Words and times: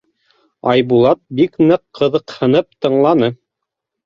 Айбулат 0.71 1.21
бик 1.41 1.59
ныҡ 1.73 1.83
ҡыҙыҡһынып 2.01 2.71
тыңланы: 2.87 3.31